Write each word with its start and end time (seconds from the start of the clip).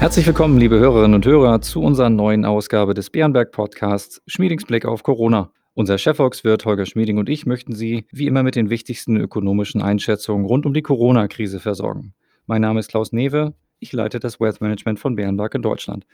Herzlich 0.00 0.26
willkommen, 0.26 0.56
liebe 0.56 0.78
Hörerinnen 0.78 1.14
und 1.14 1.26
Hörer, 1.26 1.60
zu 1.60 1.82
unserer 1.82 2.08
neuen 2.08 2.46
Ausgabe 2.46 2.94
des 2.94 3.10
Bärenberg 3.10 3.52
Podcasts 3.52 4.22
Schmiedings 4.26 4.64
Blick 4.64 4.86
auf 4.86 5.02
Corona. 5.02 5.52
Unser 5.74 5.98
Chefvolkswirt 5.98 6.64
Holger 6.64 6.86
Schmieding 6.86 7.18
und 7.18 7.28
ich 7.28 7.44
möchten 7.44 7.74
Sie 7.74 8.06
wie 8.10 8.26
immer 8.26 8.42
mit 8.42 8.56
den 8.56 8.70
wichtigsten 8.70 9.18
ökonomischen 9.18 9.82
Einschätzungen 9.82 10.46
rund 10.46 10.64
um 10.64 10.72
die 10.72 10.80
Corona-Krise 10.80 11.60
versorgen. 11.60 12.14
Mein 12.46 12.62
Name 12.62 12.80
ist 12.80 12.88
Klaus 12.88 13.12
Newe, 13.12 13.52
ich 13.78 13.92
leite 13.92 14.20
das 14.20 14.40
Wealth 14.40 14.62
Management 14.62 14.98
von 14.98 15.16
Bärenberg 15.16 15.54
in 15.54 15.60
Deutschland. 15.60 16.06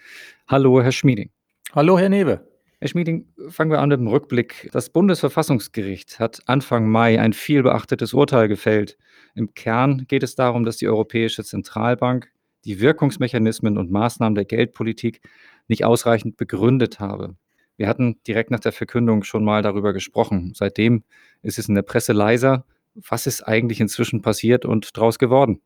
Hallo, 0.49 0.83
Herr 0.83 0.91
Schmieding. 0.91 1.31
Hallo, 1.73 1.97
Herr 1.97 2.09
Newe. 2.09 2.41
Herr 2.81 2.89
Schmieding, 2.89 3.29
fangen 3.51 3.71
wir 3.71 3.79
an 3.79 3.91
mit 3.91 4.01
dem 4.01 4.09
Rückblick. 4.09 4.69
Das 4.73 4.91
Bundesverfassungsgericht 4.91 6.19
hat 6.19 6.41
Anfang 6.47 6.89
Mai 6.89 7.21
ein 7.21 7.33
vielbeachtetes 7.33 8.15
Urteil 8.15 8.49
gefällt. 8.49 8.99
Im 9.37 9.55
Kern 9.55 10.07
geht 10.09 10.25
es 10.25 10.35
darum, 10.35 10.65
dass 10.65 10.77
die 10.77 10.89
Europäische 10.89 11.45
Zentralbank 11.45 12.33
die 12.67 12.81
Wirkungsmechanismen 12.81 13.79
und 13.79 13.91
Maßnahmen 13.91 14.35
der 14.35 14.45
Geldpolitik 14.45 15.21
nicht 15.69 15.85
ausreichend 15.85 16.37
begründet 16.37 17.01
habe. 17.01 17.37
Wir 17.77 17.89
hatten 17.89 18.21
direkt 18.27 18.51
nach 18.51 18.61
der 18.61 18.73
Verkündung 18.73 19.23
schon 19.23 19.45
mal 19.45 19.63
darüber 19.63 19.93
gesprochen. 19.93 20.53
Seitdem 20.55 21.05
ist 21.43 21.59
es 21.59 21.69
in 21.69 21.75
der 21.75 21.83
Presse 21.83 22.13
leiser. 22.13 22.65
Was 22.95 23.27
ist 23.27 23.43
eigentlich 23.43 23.81
inzwischen 23.81 24.23
passiert 24.23 24.65
und 24.65 24.97
daraus 24.97 25.19
geworden? 25.19 25.61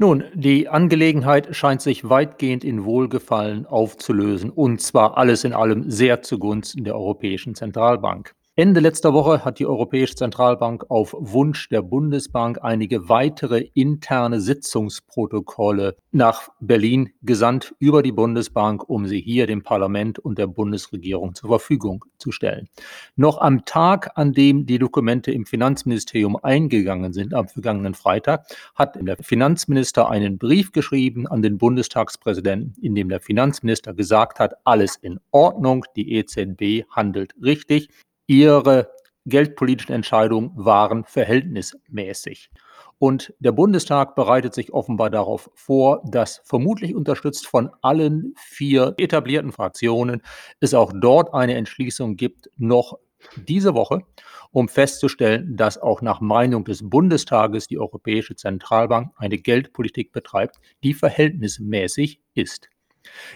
Nun, 0.00 0.24
die 0.34 0.68
Angelegenheit 0.68 1.56
scheint 1.56 1.82
sich 1.82 2.08
weitgehend 2.08 2.62
in 2.62 2.84
Wohlgefallen 2.84 3.66
aufzulösen, 3.66 4.50
und 4.50 4.80
zwar 4.80 5.16
alles 5.16 5.42
in 5.42 5.52
allem 5.52 5.90
sehr 5.90 6.22
zugunsten 6.22 6.84
der 6.84 6.94
Europäischen 6.94 7.56
Zentralbank. 7.56 8.34
Ende 8.58 8.80
letzter 8.80 9.14
Woche 9.14 9.44
hat 9.44 9.60
die 9.60 9.66
Europäische 9.66 10.16
Zentralbank 10.16 10.86
auf 10.88 11.14
Wunsch 11.16 11.68
der 11.68 11.80
Bundesbank 11.80 12.58
einige 12.60 13.08
weitere 13.08 13.68
interne 13.74 14.40
Sitzungsprotokolle 14.40 15.94
nach 16.10 16.48
Berlin 16.58 17.10
gesandt 17.22 17.72
über 17.78 18.02
die 18.02 18.10
Bundesbank, 18.10 18.82
um 18.88 19.06
sie 19.06 19.20
hier 19.20 19.46
dem 19.46 19.62
Parlament 19.62 20.18
und 20.18 20.38
der 20.38 20.48
Bundesregierung 20.48 21.36
zur 21.36 21.50
Verfügung 21.50 22.04
zu 22.18 22.32
stellen. 22.32 22.68
Noch 23.14 23.38
am 23.38 23.64
Tag, 23.64 24.10
an 24.16 24.32
dem 24.32 24.66
die 24.66 24.80
Dokumente 24.80 25.30
im 25.30 25.46
Finanzministerium 25.46 26.36
eingegangen 26.42 27.12
sind, 27.12 27.34
am 27.34 27.46
vergangenen 27.46 27.94
Freitag, 27.94 28.44
hat 28.74 28.98
der 29.00 29.18
Finanzminister 29.18 30.10
einen 30.10 30.36
Brief 30.36 30.72
geschrieben 30.72 31.28
an 31.28 31.42
den 31.42 31.58
Bundestagspräsidenten, 31.58 32.74
in 32.82 32.96
dem 32.96 33.08
der 33.08 33.20
Finanzminister 33.20 33.94
gesagt 33.94 34.40
hat, 34.40 34.54
alles 34.64 34.96
in 34.96 35.20
Ordnung, 35.30 35.84
die 35.94 36.14
EZB 36.14 36.88
handelt 36.90 37.36
richtig, 37.40 37.90
ihre 38.28 38.90
geldpolitischen 39.26 39.94
Entscheidungen 39.94 40.52
waren 40.54 41.04
verhältnismäßig. 41.04 42.50
Und 42.98 43.32
der 43.38 43.52
Bundestag 43.52 44.14
bereitet 44.14 44.54
sich 44.54 44.72
offenbar 44.72 45.10
darauf 45.10 45.50
vor, 45.54 46.02
dass 46.04 46.42
vermutlich 46.44 46.94
unterstützt 46.94 47.46
von 47.46 47.70
allen 47.80 48.34
vier 48.36 48.94
etablierten 48.98 49.52
Fraktionen 49.52 50.22
es 50.60 50.74
auch 50.74 50.92
dort 50.94 51.32
eine 51.34 51.54
Entschließung 51.54 52.16
gibt, 52.16 52.50
noch 52.56 52.98
diese 53.36 53.74
Woche, 53.74 54.02
um 54.50 54.68
festzustellen, 54.68 55.56
dass 55.56 55.78
auch 55.78 56.02
nach 56.02 56.20
Meinung 56.20 56.64
des 56.64 56.88
Bundestages 56.88 57.66
die 57.66 57.78
Europäische 57.78 58.36
Zentralbank 58.36 59.12
eine 59.16 59.38
Geldpolitik 59.38 60.12
betreibt, 60.12 60.56
die 60.82 60.94
verhältnismäßig 60.94 62.20
ist. 62.34 62.68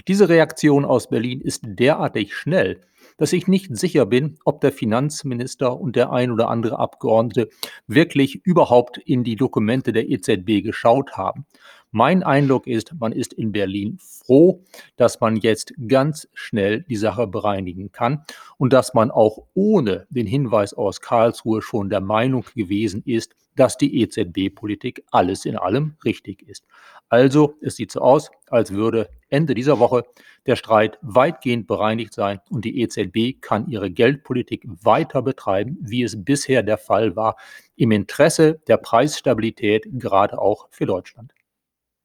Diese 0.09 0.29
Reaktion 0.29 0.85
aus 0.85 1.09
Berlin 1.09 1.41
ist 1.41 1.63
derartig 1.65 2.35
schnell, 2.35 2.81
dass 3.23 3.33
ich 3.33 3.47
nicht 3.47 3.77
sicher 3.77 4.05
bin, 4.05 4.37
ob 4.45 4.61
der 4.63 4.73
Finanzminister 4.73 5.79
und 5.79 5.95
der 5.95 6.11
ein 6.11 6.33
oder 6.33 6.49
andere 6.49 6.81
Abgeordnete 6.81 7.51
wirklich 7.87 8.45
überhaupt 8.45 8.99
in 8.99 9.23
die 9.23 9.37
Dokumente 9.37 9.93
der 9.93 10.11
EZB 10.11 10.65
geschaut 10.65 11.13
haben. 11.13 11.47
Mein 11.95 12.23
Eindruck 12.23 12.67
ist, 12.67 12.95
man 12.99 13.13
ist 13.13 13.35
in 13.35 13.53
Berlin 13.53 13.99
froh, 14.01 14.65
dass 14.97 15.21
man 15.21 15.37
jetzt 15.37 15.75
ganz 15.89 16.27
schnell 16.33 16.85
die 16.89 16.97
Sache 16.97 17.27
bereinigen 17.27 17.93
kann 17.93 18.25
und 18.57 18.73
dass 18.73 18.95
man 18.95 19.11
auch 19.11 19.45
ohne 19.53 20.07
den 20.09 20.27
Hinweis 20.27 20.73
aus 20.73 21.03
Karlsruhe 21.03 21.61
schon 21.61 21.91
der 21.91 22.01
Meinung 22.01 22.47
gewesen 22.57 23.03
ist, 23.05 23.37
dass 23.57 23.77
die 23.77 24.01
EZB-Politik 24.01 25.05
alles 25.11 25.45
in 25.45 25.55
allem 25.59 25.97
richtig 26.03 26.49
ist. 26.49 26.65
Also, 27.11 27.59
es 27.61 27.77
sieht 27.77 27.93
so 27.93 28.01
aus, 28.01 28.31
als 28.49 28.73
würde 28.73 29.11
Ende 29.29 29.53
dieser 29.53 29.79
Woche 29.79 30.05
der 30.47 30.57
Streit 30.57 30.99
weitgehend 31.03 31.67
bereinigt 31.67 32.15
sein 32.15 32.41
und 32.49 32.65
die 32.65 32.81
EZB 32.81 33.43
kann 33.43 33.69
ihre 33.69 33.91
Geldpolitik 33.91 34.65
weiter 34.67 35.21
betreiben, 35.21 35.77
wie 35.83 36.05
es 36.05 36.25
bisher 36.25 36.63
der 36.63 36.79
Fall 36.79 37.17
war, 37.17 37.37
im 37.77 37.91
Interesse 37.91 38.63
der 38.67 38.79
Preisstabilität, 38.79 39.87
gerade 39.93 40.39
auch 40.39 40.69
für 40.71 40.87
Deutschland. 40.87 41.35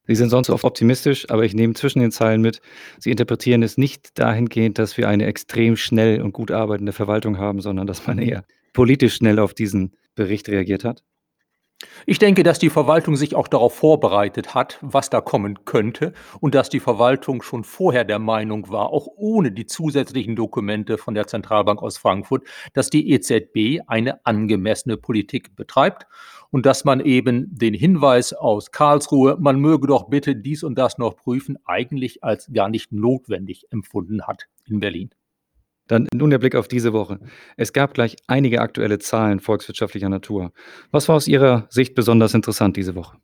Sie 0.08 0.14
sind 0.14 0.30
sonst 0.30 0.48
oft 0.48 0.64
optimistisch, 0.64 1.28
aber 1.28 1.44
ich 1.44 1.52
nehme 1.52 1.74
zwischen 1.74 2.00
den 2.00 2.10
Zeilen 2.10 2.40
mit, 2.40 2.62
Sie 2.98 3.10
interpretieren 3.10 3.62
es 3.62 3.76
nicht 3.76 4.18
dahingehend, 4.18 4.78
dass 4.78 4.96
wir 4.96 5.06
eine 5.06 5.26
extrem 5.26 5.76
schnell 5.76 6.22
und 6.22 6.32
gut 6.32 6.50
arbeitende 6.50 6.92
Verwaltung 6.92 7.36
haben, 7.36 7.60
sondern 7.60 7.86
dass 7.86 8.06
man 8.06 8.18
eher 8.18 8.44
politisch 8.72 9.16
schnell 9.16 9.38
auf 9.38 9.52
diesen 9.52 9.92
Bericht 10.14 10.48
reagiert 10.48 10.82
hat. 10.82 11.04
Ich 12.06 12.18
denke, 12.18 12.42
dass 12.42 12.58
die 12.58 12.70
Verwaltung 12.70 13.14
sich 13.14 13.36
auch 13.36 13.46
darauf 13.46 13.74
vorbereitet 13.74 14.54
hat, 14.54 14.78
was 14.80 15.10
da 15.10 15.20
kommen 15.20 15.64
könnte 15.64 16.12
und 16.40 16.56
dass 16.56 16.70
die 16.70 16.80
Verwaltung 16.80 17.40
schon 17.42 17.62
vorher 17.62 18.04
der 18.04 18.18
Meinung 18.18 18.68
war, 18.70 18.90
auch 18.90 19.06
ohne 19.14 19.52
die 19.52 19.66
zusätzlichen 19.66 20.34
Dokumente 20.34 20.98
von 20.98 21.14
der 21.14 21.28
Zentralbank 21.28 21.80
aus 21.80 21.96
Frankfurt, 21.96 22.42
dass 22.72 22.90
die 22.90 23.10
EZB 23.12 23.82
eine 23.86 24.24
angemessene 24.26 24.96
Politik 24.96 25.54
betreibt 25.54 26.06
und 26.50 26.66
dass 26.66 26.84
man 26.84 26.98
eben 27.00 27.46
den 27.56 27.74
Hinweis 27.74 28.32
aus 28.32 28.72
Karlsruhe, 28.72 29.36
man 29.38 29.60
möge 29.60 29.86
doch 29.86 30.08
bitte 30.08 30.34
dies 30.34 30.64
und 30.64 30.76
das 30.76 30.98
noch 30.98 31.14
prüfen, 31.14 31.58
eigentlich 31.64 32.24
als 32.24 32.50
gar 32.52 32.68
nicht 32.68 32.90
notwendig 32.90 33.66
empfunden 33.70 34.26
hat 34.26 34.46
in 34.66 34.80
Berlin. 34.80 35.10
Dann 35.88 36.06
nun 36.14 36.30
der 36.30 36.38
Blick 36.38 36.54
auf 36.54 36.68
diese 36.68 36.92
Woche. 36.92 37.18
Es 37.56 37.72
gab 37.72 37.94
gleich 37.94 38.16
einige 38.26 38.60
aktuelle 38.60 38.98
Zahlen 38.98 39.40
volkswirtschaftlicher 39.40 40.08
Natur. 40.08 40.52
Was 40.90 41.08
war 41.08 41.16
aus 41.16 41.26
Ihrer 41.26 41.66
Sicht 41.70 41.94
besonders 41.94 42.34
interessant 42.34 42.76
diese 42.76 42.94
Woche? 42.94 43.18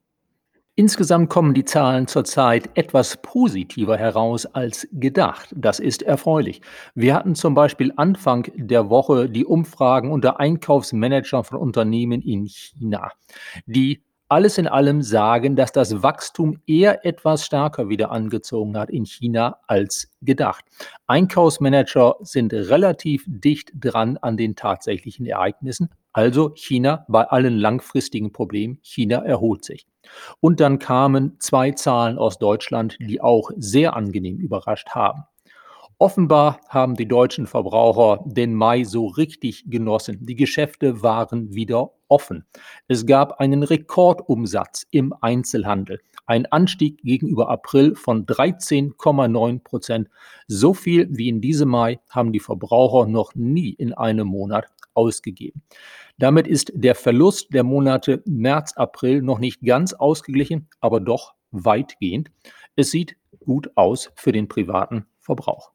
Insgesamt 0.77 1.29
kommen 1.29 1.55
die 1.55 1.65
Zahlen 1.65 2.09
zurzeit 2.09 2.69
etwas 2.75 3.19
positiver 3.23 3.97
heraus 3.97 4.45
als 4.45 4.89
gedacht. 4.91 5.55
Das 5.57 5.79
ist 5.79 6.03
erfreulich. 6.03 6.63
Wir 6.97 7.15
hatten 7.15 7.37
zum 7.37 7.55
Beispiel 7.55 7.93
Anfang 7.95 8.51
der 8.57 8.91
Woche 8.91 9.29
die 9.29 9.45
Umfragen 9.45 10.11
unter 10.11 10.41
Einkaufsmanagern 10.41 11.45
von 11.45 11.59
Unternehmen 11.59 12.21
in 12.23 12.47
China, 12.47 13.13
die 13.67 14.03
alles 14.29 14.59
in 14.59 14.67
allem 14.67 15.03
sagen, 15.03 15.57
dass 15.57 15.73
das 15.73 16.03
Wachstum 16.03 16.59
eher 16.67 17.05
etwas 17.05 17.45
stärker 17.45 17.89
wieder 17.89 18.11
angezogen 18.11 18.77
hat 18.77 18.91
in 18.91 19.05
China 19.05 19.59
als 19.67 20.11
gedacht. 20.23 20.65
Einkaufsmanager 21.07 22.17
sind 22.21 22.53
relativ 22.53 23.25
dicht 23.27 23.73
dran 23.75 24.17
an 24.17 24.37
den 24.37 24.57
tatsächlichen 24.57 25.27
Ereignissen. 25.27 25.91
Also 26.13 26.53
China 26.55 27.05
bei 27.09 27.25
allen 27.25 27.59
langfristigen 27.59 28.33
Problemen, 28.33 28.79
China 28.83 29.19
erholt 29.19 29.65
sich. 29.65 29.87
Und 30.41 30.61
dann 30.61 30.79
kamen 30.79 31.37
zwei 31.41 31.73
Zahlen 31.73 32.19
aus 32.19 32.39
Deutschland, 32.39 32.97
die 33.01 33.21
auch 33.21 33.51
sehr 33.57 33.97
angenehm 33.97 34.39
überrascht 34.39 34.91
haben. 34.91 35.25
Offenbar 35.99 36.61
haben 36.69 36.97
die 36.97 37.07
deutschen 37.07 37.47
Verbraucher 37.47 38.25
den 38.27 38.53
Mai 38.55 38.83
so 38.83 39.07
richtig 39.07 39.65
genossen. 39.71 40.27
Die 40.27 40.35
Geschäfte 40.35 41.03
waren 41.03 41.55
wieder 41.55 41.93
offen. 42.09 42.45
Es 42.89 43.07
gab 43.07 43.39
einen 43.41 43.63
Rekordumsatz 43.63 44.87
im 44.91 45.15
Einzelhandel, 45.21 46.01
ein 46.27 46.47
Anstieg 46.47 47.01
gegenüber 47.03 47.49
April 47.49 47.95
von 47.95 48.27
13,9 48.27 49.63
Prozent. 49.63 50.09
So 50.49 50.75
viel 50.75 51.07
wie 51.11 51.29
in 51.29 51.41
diesem 51.41 51.69
Mai 51.69 52.01
haben 52.11 52.33
die 52.33 52.41
Verbraucher 52.41 53.07
noch 53.07 53.35
nie 53.35 53.71
in 53.71 53.93
einem 53.93 54.27
Monat 54.27 54.67
ausgegeben. 54.95 55.63
Damit 56.19 56.49
ist 56.49 56.73
der 56.75 56.95
Verlust 56.95 57.53
der 57.53 57.65
Monate 57.65 58.23
März, 58.27 58.73
April 58.77 59.23
noch 59.23 59.39
nicht 59.39 59.61
ganz 59.63 59.93
ausgeglichen, 59.93 60.69
aber 60.81 61.01
doch 61.01 61.35
weitgehend. 61.53 62.31
Es 62.75 62.91
sieht 62.91 63.17
gut 63.45 63.71
aus 63.77 64.11
für 64.17 64.33
den 64.33 64.49
privaten 64.49 65.07
Verbrauch. 65.21 65.74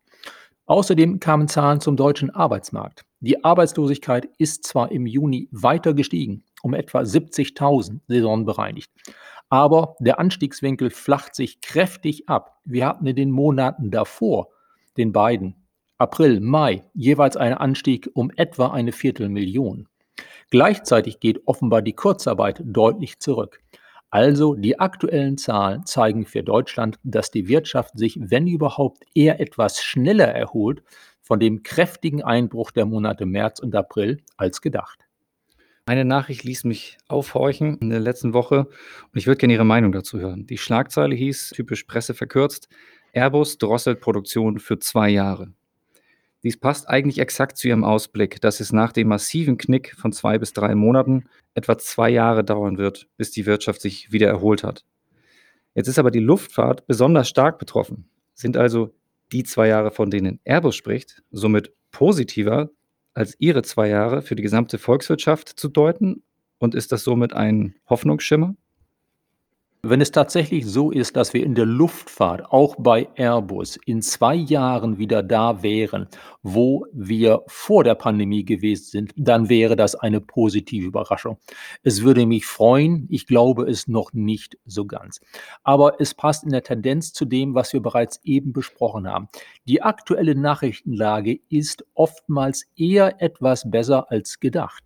Außerdem 0.70 1.20
kamen 1.20 1.48
Zahlen 1.48 1.82
zum 1.82 1.98
deutschen 1.98 2.30
Arbeitsmarkt. 2.30 3.04
Die 3.22 3.44
Arbeitslosigkeit 3.44 4.30
ist 4.38 4.66
zwar 4.66 4.92
im 4.92 5.08
Juni 5.08 5.50
weiter 5.52 5.96
gestiegen, 5.96 6.44
um 6.62 6.76
etwa 6.76 7.00
70.000 7.00 8.02
saisonbereinigt, 8.08 8.92
aber 9.50 9.96
der 10.00 10.20
Anstiegswinkel 10.20 10.92
flacht 10.92 11.34
sich 11.34 11.62
kräftig 11.62 12.30
ab. 12.30 12.60
Wir 12.66 12.86
hatten 12.86 13.08
in 13.08 13.16
den 13.16 13.32
Monaten 13.32 13.90
davor, 13.90 14.50
den 14.96 15.12
beiden, 15.12 15.56
April, 15.98 16.40
Mai, 16.40 16.84
jeweils 16.94 17.36
einen 17.36 17.56
Anstieg 17.56 18.08
um 18.14 18.32
etwa 18.36 18.68
eine 18.68 18.92
Viertelmillion. 18.92 19.88
Gleichzeitig 20.52 21.20
geht 21.20 21.42
offenbar 21.48 21.82
die 21.82 21.94
Kurzarbeit 21.94 22.62
deutlich 22.64 23.18
zurück. 23.20 23.60
Also 24.12 24.56
die 24.56 24.80
aktuellen 24.80 25.38
Zahlen 25.38 25.86
zeigen 25.86 26.26
für 26.26 26.44
Deutschland, 26.44 27.00
dass 27.04 27.30
die 27.30 27.48
Wirtschaft 27.48 27.98
sich, 27.98 28.18
wenn 28.20 28.48
überhaupt, 28.48 29.04
eher 29.14 29.40
etwas 29.40 29.84
schneller 29.84 30.28
erholt 30.28 30.82
von 31.22 31.40
dem 31.40 31.62
kräftigen 31.62 32.24
Einbruch 32.24 32.72
der 32.72 32.86
Monate 32.86 33.28
März 33.28 33.60
und 33.60 33.76
April 33.76 34.22
als 34.36 34.62
gedacht. 34.62 35.00
Eine 35.86 36.06
Nachricht 36.06 36.44
ließ 36.44 36.66
mich 36.66 36.98
aufhorchen 37.08 37.78
in 37.80 37.90
der 37.90 38.00
letzten 38.00 38.34
Woche 38.34 38.68
und 38.68 39.16
ich 39.16 39.28
würde 39.28 39.38
gerne 39.38 39.54
Ihre 39.54 39.66
Meinung 39.66 39.92
dazu 39.92 40.20
hören. 40.20 40.46
Die 40.48 40.58
Schlagzeile 40.58 41.16
hieß, 41.16 41.52
typisch 41.56 41.84
Presse 41.84 42.14
verkürzt, 42.14 42.68
Airbus 43.14 43.58
drosselt 43.58 44.00
Produktion 44.00 44.60
für 44.60 44.80
zwei 44.80 45.10
Jahre. 45.10 45.54
Dies 46.44 46.58
passt 46.58 46.88
eigentlich 46.88 47.20
exakt 47.20 47.58
zu 47.58 47.68
Ihrem 47.68 47.84
Ausblick, 47.84 48.40
dass 48.40 48.62
es 48.62 48.72
nach 48.72 48.94
dem 48.94 49.10
massiven 49.10 49.58
Knick 49.58 49.96
von 49.96 50.14
zwei 50.14 50.38
bis 50.38 50.54
drei 50.54 50.74
Monaten 50.74 51.26
etwa 51.54 51.78
zwei 51.78 52.10
Jahre 52.10 52.46
dauern 52.46 52.78
wird, 52.78 53.08
bis 53.18 53.32
die 53.32 53.46
Wirtschaft 53.46 53.82
sich 53.82 54.12
wieder 54.12 54.30
erholt 54.30 54.64
hat. 54.64 54.86
Jetzt 55.76 55.88
ist 55.88 56.00
aber 56.00 56.12
die 56.12 56.20
Luftfahrt 56.20 56.88
besonders 56.88 57.28
stark 57.28 57.60
betroffen. 57.60 58.10
Sind 58.34 58.56
also 58.56 58.94
die 59.32 59.44
zwei 59.44 59.68
Jahre, 59.68 59.92
von 59.92 60.10
denen 60.10 60.40
Airbus 60.46 60.76
spricht, 60.76 61.24
somit 61.32 61.74
positiver 61.92 62.70
als 63.14 63.36
ihre 63.40 63.62
zwei 63.64 63.90
Jahre 63.90 64.22
für 64.22 64.36
die 64.36 64.44
gesamte 64.44 64.78
Volkswirtschaft 64.78 65.50
zu 65.50 65.68
deuten? 65.68 66.24
Und 66.58 66.76
ist 66.76 66.92
das 66.92 67.04
somit 67.04 67.34
ein 67.34 67.76
Hoffnungsschimmer? 67.90 68.56
Wenn 69.82 70.02
es 70.02 70.12
tatsächlich 70.12 70.66
so 70.66 70.92
ist, 70.92 71.16
dass 71.16 71.34
wir 71.34 71.42
in 71.42 71.56
der 71.56 71.66
Luftfahrt, 71.66 72.52
auch 72.52 72.76
bei 72.78 73.08
Airbus, 73.16 73.78
in 73.86 74.02
zwei 74.02 74.36
Jahren 74.36 74.98
wieder 74.98 75.24
da 75.24 75.64
wären, 75.64 76.10
wo 76.44 76.86
wir 76.92 77.44
vor 77.48 77.86
der 77.86 77.96
Pandemie 77.96 78.44
gewesen 78.44 78.84
sind, 78.84 79.14
dann 79.16 79.48
wäre 79.48 79.78
das 79.78 79.96
eine 79.96 80.20
positive 80.20 80.86
Überraschung. 80.86 81.38
Es 81.82 82.04
würde 82.04 82.26
mich 82.26 82.46
freuen, 82.46 83.08
ich 83.10 83.26
glaube 83.26 83.70
es 83.70 83.88
noch 83.88 84.12
nicht 84.12 84.58
so 84.66 84.84
ganz. 84.84 85.22
Aber 85.64 86.02
es 86.02 86.14
passt 86.14 86.44
in 86.44 86.52
der 86.52 86.64
Tendenz 86.64 87.14
zu 87.14 87.24
dem, 87.24 87.56
was 87.56 87.72
wir 87.72 87.82
bereits 87.82 88.20
eben 88.26 88.52
besprochen 88.52 89.08
haben. 89.08 89.30
Die 89.64 89.82
aktuelle 89.82 90.36
Nachrichtenlage 90.36 91.40
ist 91.48 91.86
oftmals 91.94 92.66
eher 92.76 93.22
etwas 93.22 93.72
besser 93.72 94.12
als 94.12 94.42
gedacht. 94.42 94.84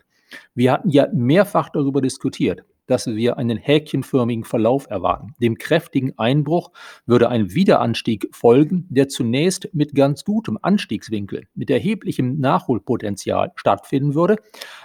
Wir 0.54 0.72
hatten 0.72 0.90
ja 0.90 1.08
mehrfach 1.12 1.70
darüber 1.70 2.00
diskutiert 2.00 2.64
dass 2.88 3.08
wir 3.08 3.38
einen 3.38 3.58
häkchenförmigen 3.58 4.44
Verlauf 4.44 4.90
erwarten. 4.90 5.34
Dem 5.40 5.58
kräftigen 5.58 6.18
Einbruch 6.18 6.72
würde 7.06 7.30
ein 7.30 7.54
Wiederanstieg 7.54 8.28
folgen, 8.32 8.88
der 8.90 9.08
zunächst 9.08 9.70
mit 9.74 9.96
ganz 9.96 10.24
gutem 10.24 10.58
Anstiegswinkel, 10.62 11.44
mit 11.54 11.70
erheblichem 11.70 12.40
Nachholpotenzial 12.40 13.52
stattfinden 13.56 14.16
würde. 14.16 14.38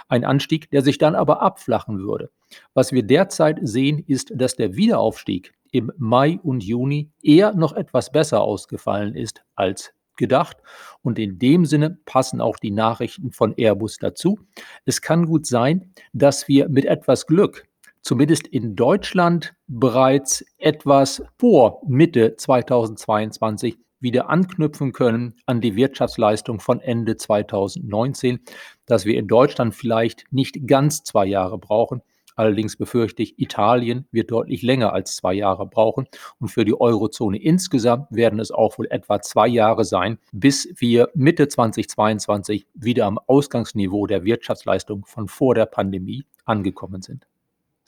Ein 0.07 0.23
Anstieg, 0.23 0.69
der 0.71 0.81
sich 0.81 0.97
dann 0.97 1.15
aber 1.15 1.41
abflachen 1.41 1.99
würde. 1.99 2.29
Was 2.73 2.91
wir 2.91 3.03
derzeit 3.03 3.59
sehen, 3.61 4.03
ist, 4.07 4.31
dass 4.35 4.55
der 4.55 4.75
Wiederaufstieg 4.75 5.53
im 5.71 5.91
Mai 5.97 6.39
und 6.41 6.63
Juni 6.63 7.11
eher 7.21 7.53
noch 7.53 7.73
etwas 7.73 8.11
besser 8.11 8.41
ausgefallen 8.41 9.15
ist 9.15 9.43
als 9.55 9.93
gedacht. 10.19 10.57
Und 11.01 11.17
in 11.17 11.39
dem 11.39 11.65
Sinne 11.65 11.97
passen 12.05 12.41
auch 12.41 12.57
die 12.57 12.71
Nachrichten 12.71 13.31
von 13.31 13.55
Airbus 13.57 13.97
dazu. 13.97 14.39
Es 14.85 15.01
kann 15.01 15.25
gut 15.25 15.47
sein, 15.47 15.93
dass 16.13 16.47
wir 16.47 16.69
mit 16.69 16.85
etwas 16.85 17.25
Glück 17.25 17.65
zumindest 18.01 18.47
in 18.47 18.75
Deutschland 18.75 19.53
bereits 19.67 20.43
etwas 20.57 21.21
vor 21.37 21.81
Mitte 21.87 22.35
2022 22.35 23.77
wieder 23.99 24.29
anknüpfen 24.29 24.93
können 24.93 25.35
an 25.45 25.61
die 25.61 25.75
Wirtschaftsleistung 25.75 26.59
von 26.59 26.79
Ende 26.79 27.17
2019, 27.17 28.39
dass 28.85 29.05
wir 29.05 29.17
in 29.17 29.27
Deutschland 29.27 29.75
vielleicht 29.75 30.25
nicht 30.31 30.67
ganz 30.67 31.03
zwei 31.03 31.25
Jahre 31.25 31.57
brauchen. 31.57 32.01
Allerdings 32.35 32.77
befürchte 32.77 33.21
ich, 33.21 33.37
Italien 33.37 34.07
wird 34.11 34.31
deutlich 34.31 34.61
länger 34.61 34.93
als 34.93 35.17
zwei 35.17 35.33
Jahre 35.33 35.67
brauchen. 35.67 36.07
Und 36.39 36.47
für 36.47 36.63
die 36.63 36.79
Eurozone 36.79 37.37
insgesamt 37.37 38.07
werden 38.11 38.39
es 38.39 38.49
auch 38.49 38.77
wohl 38.77 38.87
etwa 38.89 39.21
zwei 39.21 39.49
Jahre 39.49 39.83
sein, 39.83 40.19
bis 40.31 40.73
wir 40.77 41.09
Mitte 41.13 41.49
2022 41.49 42.65
wieder 42.73 43.07
am 43.07 43.19
Ausgangsniveau 43.27 44.07
der 44.07 44.23
Wirtschaftsleistung 44.23 45.03
von 45.05 45.27
vor 45.27 45.53
der 45.53 45.65
Pandemie 45.65 46.23
angekommen 46.45 47.01
sind. 47.01 47.27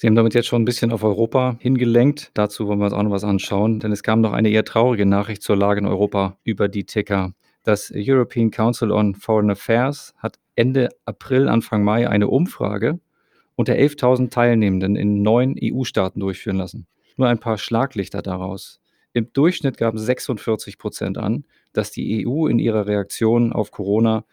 Sie 0.01 0.07
haben 0.07 0.15
damit 0.15 0.33
jetzt 0.33 0.47
schon 0.47 0.63
ein 0.63 0.65
bisschen 0.65 0.91
auf 0.91 1.03
Europa 1.03 1.57
hingelenkt. 1.59 2.31
Dazu 2.33 2.67
wollen 2.67 2.79
wir 2.79 2.85
uns 2.85 2.93
auch 2.95 3.03
noch 3.03 3.11
was 3.11 3.23
anschauen, 3.23 3.79
denn 3.79 3.91
es 3.91 4.01
kam 4.01 4.19
noch 4.19 4.33
eine 4.33 4.49
eher 4.49 4.65
traurige 4.65 5.05
Nachricht 5.05 5.43
zur 5.43 5.55
Lage 5.55 5.79
in 5.79 5.85
Europa 5.85 6.39
über 6.43 6.69
die 6.69 6.85
Ticker. 6.85 7.35
Das 7.61 7.93
European 7.95 8.49
Council 8.49 8.91
on 8.91 9.13
Foreign 9.13 9.51
Affairs 9.51 10.15
hat 10.17 10.39
Ende 10.55 10.89
April, 11.05 11.47
Anfang 11.47 11.83
Mai 11.83 12.09
eine 12.09 12.29
Umfrage 12.29 12.99
unter 13.53 13.73
11.000 13.73 14.31
Teilnehmenden 14.31 14.95
in 14.95 15.21
neun 15.21 15.55
EU-Staaten 15.61 16.19
durchführen 16.19 16.57
lassen. 16.57 16.87
Nur 17.15 17.27
ein 17.27 17.39
paar 17.39 17.59
Schlaglichter 17.59 18.23
daraus. 18.23 18.81
Im 19.13 19.31
Durchschnitt 19.33 19.77
gaben 19.77 19.99
46 19.99 20.79
Prozent 20.79 21.19
an, 21.19 21.45
dass 21.73 21.91
die 21.91 22.25
EU 22.25 22.47
in 22.47 22.57
ihrer 22.57 22.87
Reaktion 22.87 23.53
auf 23.53 23.69
Corona 23.69 24.25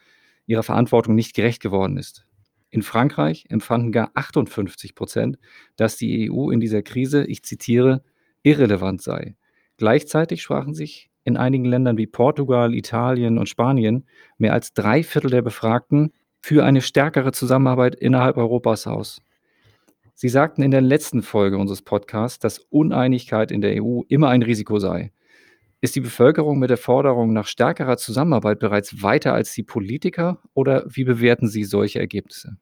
ihrer 0.46 0.62
Verantwortung 0.62 1.14
nicht 1.14 1.34
gerecht 1.34 1.60
geworden 1.60 1.98
ist. 1.98 2.24
In 2.70 2.82
Frankreich 2.82 3.46
empfanden 3.48 3.92
gar 3.92 4.10
58 4.14 4.94
Prozent, 4.94 5.38
dass 5.76 5.96
die 5.96 6.30
EU 6.30 6.50
in 6.50 6.60
dieser 6.60 6.82
Krise, 6.82 7.24
ich 7.24 7.42
zitiere, 7.42 8.02
irrelevant 8.42 9.02
sei. 9.02 9.36
Gleichzeitig 9.78 10.42
sprachen 10.42 10.74
sich 10.74 11.10
in 11.24 11.36
einigen 11.36 11.64
Ländern 11.64 11.96
wie 11.96 12.06
Portugal, 12.06 12.74
Italien 12.74 13.38
und 13.38 13.48
Spanien 13.48 14.06
mehr 14.38 14.52
als 14.52 14.72
drei 14.72 15.02
Viertel 15.02 15.30
der 15.30 15.42
Befragten 15.42 16.12
für 16.40 16.64
eine 16.64 16.80
stärkere 16.80 17.32
Zusammenarbeit 17.32 17.94
innerhalb 17.94 18.36
Europas 18.36 18.86
aus. 18.86 19.20
Sie 20.14 20.28
sagten 20.28 20.62
in 20.62 20.70
der 20.70 20.80
letzten 20.80 21.22
Folge 21.22 21.58
unseres 21.58 21.82
Podcasts, 21.82 22.38
dass 22.38 22.58
Uneinigkeit 22.58 23.52
in 23.52 23.60
der 23.60 23.82
EU 23.82 24.02
immer 24.08 24.30
ein 24.30 24.42
Risiko 24.42 24.78
sei. 24.78 25.12
Ist 25.80 25.94
die 25.94 26.00
Bevölkerung 26.00 26.58
mit 26.58 26.70
der 26.70 26.76
Forderung 26.76 27.32
nach 27.32 27.46
stärkerer 27.46 27.96
Zusammenarbeit 27.96 28.58
bereits 28.58 29.00
weiter 29.02 29.32
als 29.32 29.52
die 29.52 29.62
Politiker 29.62 30.42
oder 30.52 30.84
wie 30.88 31.04
bewerten 31.04 31.46
Sie 31.46 31.62
solche 31.62 32.00
Ergebnisse? 32.00 32.56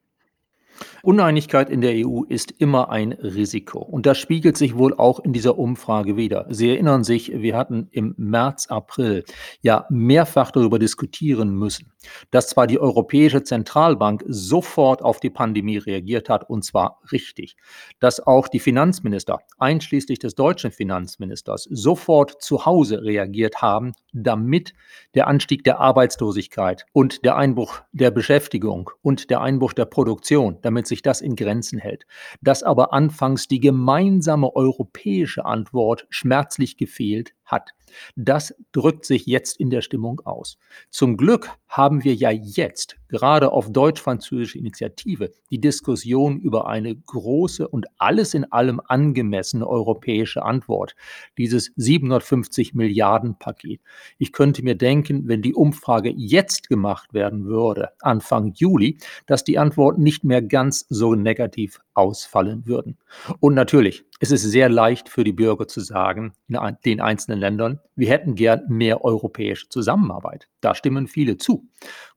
Uneinigkeit 1.02 1.70
in 1.70 1.80
der 1.80 2.06
EU 2.06 2.22
ist 2.28 2.52
immer 2.58 2.90
ein 2.90 3.12
Risiko. 3.12 3.78
Und 3.80 4.06
das 4.06 4.18
spiegelt 4.18 4.56
sich 4.56 4.76
wohl 4.76 4.94
auch 4.94 5.20
in 5.20 5.32
dieser 5.32 5.58
Umfrage 5.58 6.16
wieder. 6.16 6.46
Sie 6.50 6.70
erinnern 6.70 7.04
sich, 7.04 7.32
wir 7.32 7.56
hatten 7.56 7.88
im 7.90 8.14
März, 8.16 8.66
April 8.68 9.24
ja 9.60 9.86
mehrfach 9.90 10.50
darüber 10.50 10.78
diskutieren 10.78 11.54
müssen, 11.54 11.92
dass 12.30 12.48
zwar 12.48 12.66
die 12.66 12.78
Europäische 12.78 13.42
Zentralbank 13.42 14.24
sofort 14.26 15.02
auf 15.02 15.20
die 15.20 15.30
Pandemie 15.30 15.78
reagiert 15.78 16.28
hat, 16.28 16.48
und 16.48 16.64
zwar 16.64 17.00
richtig, 17.12 17.56
dass 18.00 18.20
auch 18.20 18.48
die 18.48 18.60
Finanzminister, 18.60 19.38
einschließlich 19.58 20.18
des 20.18 20.34
deutschen 20.34 20.70
Finanzministers, 20.70 21.68
sofort 21.70 22.42
zu 22.42 22.66
Hause 22.66 23.02
reagiert 23.02 23.62
haben, 23.62 23.92
damit 24.12 24.74
der 25.14 25.26
Anstieg 25.26 25.64
der 25.64 25.80
Arbeitslosigkeit 25.80 26.86
und 26.92 27.24
der 27.24 27.36
Einbruch 27.36 27.80
der 27.92 28.10
Beschäftigung 28.10 28.90
und 29.02 29.30
der 29.30 29.40
Einbruch 29.40 29.72
der 29.72 29.84
Produktion, 29.84 30.58
damit 30.62 30.86
sich 30.86 30.95
das 31.02 31.20
in 31.20 31.36
Grenzen 31.36 31.78
hält. 31.78 32.06
Dass 32.40 32.62
aber 32.62 32.92
anfangs 32.92 33.48
die 33.48 33.60
gemeinsame 33.60 34.54
europäische 34.54 35.44
Antwort 35.44 36.06
schmerzlich 36.10 36.76
gefehlt 36.76 37.34
hat. 37.44 37.72
Das 38.16 38.54
drückt 38.72 39.04
sich 39.04 39.26
jetzt 39.26 39.58
in 39.58 39.70
der 39.70 39.80
Stimmung 39.80 40.20
aus. 40.24 40.58
Zum 40.90 41.16
Glück 41.16 41.50
haben 41.68 42.04
wir 42.04 42.14
ja 42.14 42.30
jetzt, 42.30 42.96
gerade 43.08 43.52
auf 43.52 43.70
deutsch-französische 43.70 44.58
Initiative, 44.58 45.32
die 45.50 45.60
Diskussion 45.60 46.38
über 46.40 46.66
eine 46.66 46.94
große 46.94 47.68
und 47.68 47.86
alles 47.98 48.34
in 48.34 48.50
allem 48.52 48.80
angemessene 48.86 49.66
europäische 49.66 50.42
Antwort, 50.42 50.94
dieses 51.38 51.72
750 51.76 52.74
Milliarden 52.74 53.38
Paket. 53.38 53.80
Ich 54.18 54.32
könnte 54.32 54.62
mir 54.62 54.76
denken, 54.76 55.28
wenn 55.28 55.42
die 55.42 55.54
Umfrage 55.54 56.10
jetzt 56.10 56.68
gemacht 56.68 57.12
werden 57.14 57.44
würde, 57.44 57.90
Anfang 58.00 58.52
Juli, 58.54 58.98
dass 59.26 59.44
die 59.44 59.58
Antworten 59.58 60.02
nicht 60.02 60.24
mehr 60.24 60.42
ganz 60.42 60.86
so 60.88 61.14
negativ 61.14 61.80
ausfallen 61.94 62.66
würden. 62.66 62.98
Und 63.40 63.54
natürlich, 63.54 64.04
es 64.18 64.30
ist 64.30 64.42
sehr 64.42 64.68
leicht 64.68 65.08
für 65.08 65.24
die 65.24 65.32
Bürger 65.32 65.68
zu 65.68 65.80
sagen, 65.80 66.32
in 66.48 66.58
den 66.84 67.00
einzelnen 67.00 67.38
Ländern, 67.38 67.80
wir 67.94 68.08
hätten 68.08 68.34
gern 68.34 68.62
mehr 68.68 69.04
europäische 69.04 69.68
Zusammenarbeit. 69.68 70.48
Da 70.60 70.74
stimmen 70.74 71.06
viele 71.06 71.36
zu. 71.36 71.68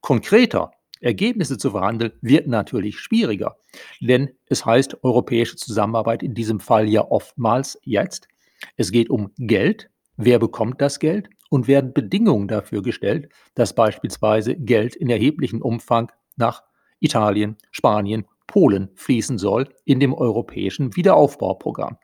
Konkreter 0.02 0.72
Ergebnisse 1.02 1.58
zu 1.58 1.72
verhandeln, 1.72 2.12
wird 2.22 2.48
natürlich 2.48 3.00
schwieriger. 3.00 3.58
Denn 4.02 4.30
es 4.48 4.66
heißt 4.66 5.04
europäische 5.04 5.56
Zusammenarbeit 5.56 6.24
in 6.24 6.34
diesem 6.34 6.60
Fall 6.60 6.88
ja 6.90 7.10
oftmals 7.10 7.80
jetzt. 7.84 8.28
Es 8.76 8.92
geht 8.92 9.10
um 9.10 9.32
Geld. 9.38 9.90
Wer 10.18 10.40
bekommt 10.40 10.82
das 10.82 11.00
Geld? 11.00 11.30
Und 11.50 11.68
werden 11.68 11.94
Bedingungen 11.94 12.48
dafür 12.48 12.84
gestellt, 12.84 13.30
dass 13.56 13.74
beispielsweise 13.74 14.56
Geld 14.56 14.96
in 14.96 15.10
erheblichem 15.10 15.62
Umfang 15.64 16.12
nach 16.36 16.64
Italien, 17.00 17.58
Spanien 17.72 18.26
Polen 18.50 18.90
fließen 18.96 19.38
soll 19.38 19.70
in 19.86 20.00
dem 20.00 20.14
europäischen 20.14 20.96
Wiederaufbauprogramm. 20.96 21.98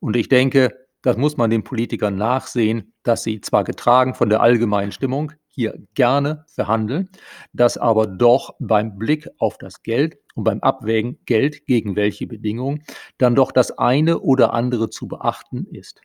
Und 0.00 0.16
ich 0.16 0.28
denke, 0.28 0.70
das 1.02 1.16
muss 1.16 1.36
man 1.36 1.50
den 1.50 1.62
Politikern 1.62 2.16
nachsehen, 2.16 2.94
dass 3.02 3.22
sie 3.22 3.40
zwar 3.40 3.64
getragen 3.64 4.14
von 4.14 4.30
der 4.30 4.40
allgemeinen 4.40 4.92
Stimmung 4.92 5.32
hier 5.48 5.78
gerne 5.94 6.44
verhandeln, 6.48 7.10
dass 7.52 7.76
aber 7.76 8.06
doch 8.06 8.54
beim 8.60 8.98
Blick 8.98 9.28
auf 9.38 9.58
das 9.58 9.82
Geld 9.82 10.16
und 10.34 10.44
beim 10.44 10.60
Abwägen 10.60 11.18
Geld 11.26 11.66
gegen 11.66 11.96
welche 11.96 12.26
Bedingungen 12.26 12.82
dann 13.18 13.34
doch 13.34 13.52
das 13.52 13.76
eine 13.76 14.20
oder 14.20 14.54
andere 14.54 14.88
zu 14.88 15.06
beachten 15.06 15.66
ist. 15.70 16.00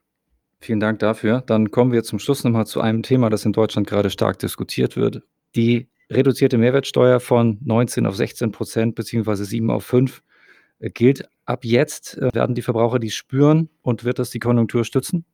Vielen 0.59 0.79
Dank 0.79 0.99
dafür. 0.99 1.41
Dann 1.45 1.71
kommen 1.71 1.91
wir 1.91 2.03
zum 2.03 2.19
Schluss 2.19 2.43
nochmal 2.43 2.65
zu 2.65 2.81
einem 2.81 3.03
Thema, 3.03 3.29
das 3.29 3.45
in 3.45 3.53
Deutschland 3.53 3.87
gerade 3.87 4.09
stark 4.09 4.39
diskutiert 4.39 4.97
wird. 4.97 5.21
Die 5.55 5.89
reduzierte 6.09 6.57
Mehrwertsteuer 6.57 7.19
von 7.19 7.57
19 7.63 8.05
auf 8.05 8.15
16 8.15 8.51
Prozent 8.51 8.95
beziehungsweise 8.95 9.45
7 9.45 9.69
auf 9.71 9.85
5 9.85 10.21
gilt 10.79 11.27
ab 11.45 11.63
jetzt, 11.63 12.17
werden 12.19 12.55
die 12.55 12.61
Verbraucher 12.61 12.99
dies 12.99 13.15
spüren 13.15 13.69
und 13.81 14.03
wird 14.03 14.19
das 14.19 14.29
die 14.29 14.39
Konjunktur 14.39 14.83
stützen? 14.83 15.25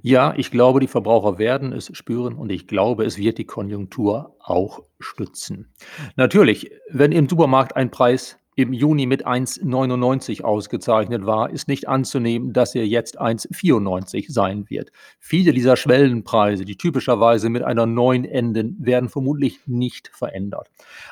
Ja, 0.00 0.34
ich 0.36 0.50
glaube, 0.50 0.80
die 0.80 0.86
Verbraucher 0.86 1.38
werden 1.38 1.72
es 1.72 1.90
spüren 1.96 2.34
und 2.34 2.52
ich 2.52 2.68
glaube, 2.68 3.04
es 3.04 3.18
wird 3.18 3.38
die 3.38 3.46
Konjunktur 3.46 4.36
auch 4.38 4.84
stützen. 5.00 5.72
Natürlich, 6.16 6.70
wenn 6.88 7.10
im 7.10 7.28
Supermarkt 7.28 7.74
ein 7.74 7.90
Preis 7.90 8.38
im 8.54 8.72
Juni 8.72 9.06
mit 9.06 9.26
1,99 9.26 10.42
ausgezeichnet 10.42 11.24
war, 11.24 11.50
ist 11.50 11.68
nicht 11.68 11.88
anzunehmen, 11.88 12.52
dass 12.52 12.74
er 12.74 12.86
jetzt 12.86 13.20
1,94 13.20 14.30
sein 14.30 14.68
wird. 14.68 14.92
Viele 15.18 15.52
dieser 15.52 15.76
Schwellenpreise, 15.76 16.66
die 16.66 16.76
typischerweise 16.76 17.48
mit 17.48 17.62
einer 17.62 17.86
9 17.86 18.24
enden, 18.26 18.76
werden 18.78 19.08
vermutlich 19.08 19.60
nicht 19.66 20.08
verändert. 20.08 20.70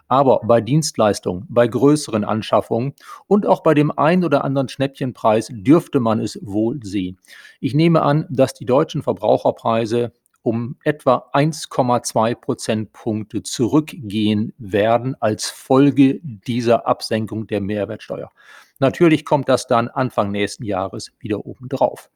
Aber 0.09 0.41
bei 0.45 0.61
Dienstleistungen, 0.61 1.47
bei 1.49 1.67
größeren 1.67 2.25
Anschaffungen 2.25 2.95
und 3.27 3.47
auch 3.47 3.63
bei 3.63 3.73
dem 3.73 3.91
ein 3.97 4.23
oder 4.23 4.45
anderen 4.45 4.69
Schnäppchenpreis 4.69 5.49
dürfte 5.51 6.01
man 6.01 6.21
es 6.21 6.39
wohl 6.43 6.83
sehen. 6.83 7.19
Ich 7.61 7.75
nehme 7.75 8.03
an, 8.03 8.27
dass 8.29 8.53
die 8.53 8.67
deutschen 8.67 9.03
Verbraucherpreise 9.03 10.13
um 10.43 10.77
etwa 10.85 11.31
1,2 11.33 12.35
Prozentpunkte 12.35 13.43
zurückgehen 13.43 14.55
werden 14.59 15.15
als 15.21 15.51
Folge 15.51 16.21
dieser 16.23 16.87
Absenkung 16.87 17.47
der 17.47 17.61
Mehrwertsteuer. 17.61 18.31
Natürlich 18.79 19.27
kommt 19.27 19.49
das 19.51 19.67
dann 19.67 19.89
Anfang 19.89 20.31
nächsten 20.31 20.65
Jahres 20.65 21.13
wieder 21.19 21.45
obendrauf. 21.45 22.11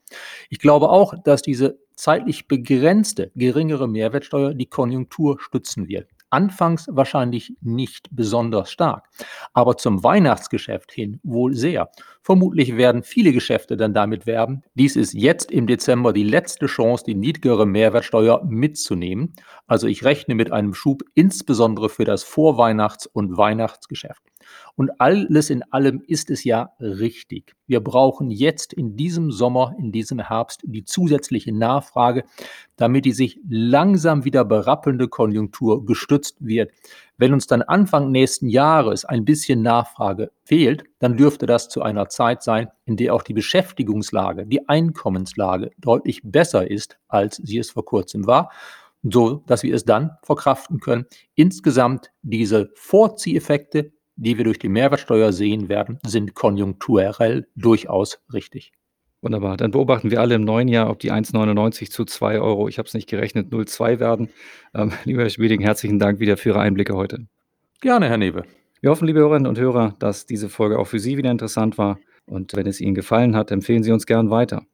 Ich 0.49 0.59
glaube 0.59 0.89
auch, 0.89 1.15
dass 1.23 1.43
diese 1.43 1.79
zeitlich 1.95 2.49
begrenzte 2.49 3.31
geringere 3.37 3.87
Mehrwertsteuer 3.87 4.55
die 4.55 4.67
Konjunktur 4.67 5.39
stützen 5.41 5.89
wird. 5.89 6.09
Anfangs 6.35 6.89
wahrscheinlich 6.91 7.55
nicht 7.61 8.09
besonders 8.11 8.69
stark, 8.69 9.09
aber 9.53 9.77
zum 9.77 10.03
Weihnachtsgeschäft 10.03 10.91
hin 10.91 11.21
wohl 11.23 11.55
sehr. 11.55 11.93
Vermutlich 12.23 12.77
werden 12.77 13.05
viele 13.05 13.31
Geschäfte 13.31 13.77
dann 13.77 13.95
damit 13.95 14.27
werben. 14.27 14.63
Dies 14.75 14.97
ist 14.97 15.15
jetzt 15.15 15.53
im 15.53 15.69
Dezember 15.69 16.13
die 16.13 16.25
letzte 16.25 16.67
Chance, 16.67 17.05
die 17.07 17.15
niedrigere 17.15 17.67
Mehrwertsteuer 17.67 18.45
mitzunehmen. 18.45 19.35
Also 19.69 19.87
ich 19.87 20.03
rechne 20.03 20.35
mit 20.35 20.51
einem 20.51 20.75
Schub 20.75 21.05
insbesondere 21.15 21.89
für 21.89 22.05
das 22.05 22.25
Vorweihnachts- 22.25 23.07
und 23.07 23.37
Weihnachtsgeschäft. 23.37 24.25
Und 24.77 25.01
alles 25.01 25.51
in 25.51 25.63
allem 25.73 26.03
ist 26.07 26.31
es 26.31 26.45
ja 26.45 26.73
richtig. 26.81 27.55
Wir 27.67 27.81
brauchen 27.81 28.31
jetzt 28.31 28.73
in 28.73 28.97
diesem 28.97 29.31
Sommer, 29.31 29.75
in 29.79 29.93
diesem 29.93 30.19
Herbst 30.19 30.63
die 30.65 30.85
zusätzliche 30.85 31.53
Nachfrage, 31.53 32.25
damit 32.77 33.05
die 33.05 33.13
sich 33.13 33.41
langsam 33.49 34.25
wieder 34.25 34.45
berappelnde 34.45 35.09
Konjunktur 35.09 35.85
gestützt 35.85 36.37
wird. 36.41 36.73
Wenn 37.17 37.33
uns 37.33 37.47
dann 37.47 37.63
Anfang 37.63 38.11
nächsten 38.11 38.49
Jahres 38.49 39.05
ein 39.05 39.25
bisschen 39.25 39.63
Nachfrage 39.63 40.33
fehlt, 40.45 40.85
dann 40.99 41.17
dürfte 41.17 41.47
das 41.47 41.69
zu 41.69 41.83
einer 41.83 42.09
Zeit 42.09 42.43
sein, 42.43 42.69
in 42.87 42.97
der 42.97 43.15
auch 43.15 43.23
die 43.23 43.35
Beschäftigungslage, 43.35 44.47
die 44.47 44.69
Einkommenslage 44.69 45.71
deutlich 45.79 46.23
besser 46.25 46.69
ist, 46.69 46.99
als 47.07 47.37
sie 47.37 47.59
es 47.59 47.71
vor 47.71 47.85
kurzem 47.85 48.27
war 48.27 48.51
so 49.05 49.43
dass 49.47 49.63
wir 49.63 49.75
es 49.75 49.85
dann 49.85 50.17
verkraften 50.23 50.81
können, 50.81 51.07
insgesamt 51.35 52.11
diese 52.23 52.71
Vorzieheffekte 52.75 53.93
die 54.17 54.37
wir 54.37 54.45
durch 54.45 54.59
die 54.59 54.69
Mehrwertsteuer 54.69 55.33
sehen 55.33 55.69
werden, 55.69 55.99
sind 56.05 56.35
konjunkturell 56.35 57.47
durchaus 57.57 58.21
richtig. 58.33 58.73
Wunderbar. 59.25 59.57
Dann 59.57 59.71
beobachten 59.71 60.11
wir 60.11 60.21
alle 60.21 60.35
im 60.35 60.45
neuen 60.45 60.69
Jahr, 60.69 60.91
ob 60.91 60.99
die 60.99 61.11
1,99 61.11 61.91
zu 61.91 62.05
2 62.05 62.41
Euro, 62.41 62.69
ich 62.69 62.77
habe 62.79 62.87
es 62.87 62.93
nicht 62.93 63.09
gerechnet, 63.09 63.51
0,2 63.51 63.99
werden. 63.99 64.29
Ähm, 64.75 64.93
lieber 65.05 65.23
Herr 65.23 65.31
Schmieding, 65.31 65.63
herzlichen 65.63 65.99
Dank 65.99 66.21
wieder 66.21 66.37
für 66.37 66.51
Ihre 66.51 66.61
Einblicke 66.61 66.95
heute. 66.95 67.27
Gerne, 67.81 68.09
Herr 68.09 68.19
Newe. 68.19 68.45
Wir 68.83 68.91
hoffen, 68.91 69.07
liebe 69.07 69.21
Hörerinnen 69.21 69.47
und 69.47 69.59
Hörer, 69.59 69.95
dass 69.99 70.27
diese 70.27 70.51
Folge 70.51 70.79
auch 70.79 70.87
für 70.87 70.99
Sie 70.99 71.17
wieder 71.17 71.31
interessant 71.31 71.79
war. 71.79 71.99
Und 72.27 72.55
wenn 72.55 72.67
es 72.67 72.83
Ihnen 72.83 72.95
gefallen 72.95 73.35
hat, 73.35 73.51
empfehlen 73.51 73.83
Sie 73.83 73.93
uns 73.93 74.05
gern 74.05 74.29
weiter. 74.29 74.67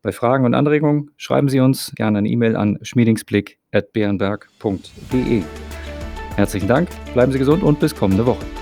Bei 0.00 0.10
Fragen 0.10 0.46
und 0.46 0.54
Anregungen 0.54 1.10
schreiben 1.18 1.50
Sie 1.50 1.60
uns 1.60 1.92
gerne 1.94 2.16
eine 2.18 2.28
E-Mail 2.28 2.56
an 2.56 2.78
schmiedingsblick.bärenberg.de. 2.80 5.42
Herzlichen 6.36 6.68
Dank, 6.68 6.88
bleiben 7.12 7.30
Sie 7.30 7.38
gesund 7.38 7.62
und 7.62 7.78
bis 7.78 7.94
kommende 7.94 8.24
Woche. 8.24 8.61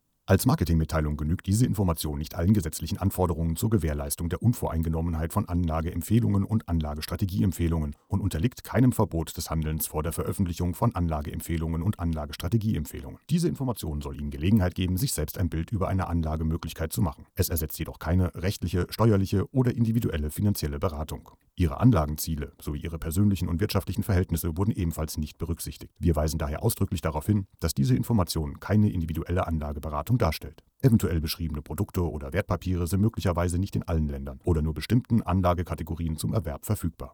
Als 0.31 0.45
Marketingmitteilung 0.45 1.17
genügt 1.17 1.45
diese 1.45 1.65
Information 1.65 2.17
nicht 2.17 2.35
allen 2.35 2.53
gesetzlichen 2.53 2.97
Anforderungen 2.97 3.57
zur 3.57 3.69
Gewährleistung 3.69 4.29
der 4.29 4.41
Unvoreingenommenheit 4.41 5.33
von 5.33 5.45
Anlageempfehlungen 5.49 6.45
und 6.45 6.69
Anlagestrategieempfehlungen 6.69 7.97
und 8.07 8.21
unterliegt 8.21 8.63
keinem 8.63 8.93
Verbot 8.93 9.35
des 9.35 9.49
Handelns 9.49 9.87
vor 9.87 10.03
der 10.03 10.13
Veröffentlichung 10.13 10.73
von 10.73 10.95
Anlageempfehlungen 10.95 11.81
und 11.81 11.99
Anlagestrategieempfehlungen. 11.99 13.19
Diese 13.29 13.49
Information 13.49 13.99
soll 13.99 14.21
Ihnen 14.21 14.31
Gelegenheit 14.31 14.73
geben, 14.73 14.95
sich 14.95 15.11
selbst 15.11 15.37
ein 15.37 15.49
Bild 15.49 15.73
über 15.73 15.89
eine 15.89 16.07
Anlagemöglichkeit 16.07 16.93
zu 16.93 17.01
machen. 17.01 17.25
Es 17.35 17.49
ersetzt 17.49 17.77
jedoch 17.77 17.99
keine 17.99 18.33
rechtliche, 18.33 18.87
steuerliche 18.89 19.53
oder 19.53 19.75
individuelle 19.75 20.31
finanzielle 20.31 20.79
Beratung. 20.79 21.29
Ihre 21.55 21.79
Anlagenziele 21.79 22.53
sowie 22.61 22.79
Ihre 22.79 22.97
persönlichen 22.97 23.47
und 23.47 23.59
wirtschaftlichen 23.59 24.03
Verhältnisse 24.03 24.57
wurden 24.57 24.71
ebenfalls 24.71 25.17
nicht 25.17 25.37
berücksichtigt. 25.37 25.93
Wir 25.99 26.15
weisen 26.15 26.37
daher 26.37 26.63
ausdrücklich 26.63 27.01
darauf 27.01 27.25
hin, 27.25 27.45
dass 27.59 27.73
diese 27.73 27.95
Information 27.95 28.59
keine 28.59 28.89
individuelle 28.89 29.47
Anlageberatung 29.47 30.17
darstellt. 30.17 30.63
Eventuell 30.81 31.21
beschriebene 31.21 31.61
Produkte 31.61 32.09
oder 32.09 32.33
Wertpapiere 32.33 32.87
sind 32.87 33.01
möglicherweise 33.01 33.59
nicht 33.59 33.75
in 33.75 33.83
allen 33.83 34.07
Ländern 34.07 34.39
oder 34.43 34.61
nur 34.61 34.73
bestimmten 34.73 35.21
Anlagekategorien 35.21 36.17
zum 36.17 36.33
Erwerb 36.33 36.65
verfügbar. 36.65 37.13